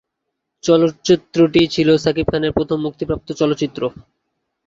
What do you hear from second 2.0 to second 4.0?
শাকিব খানের প্রথম মুক্তিপ্রাপ্ত চলচ্চিত্র।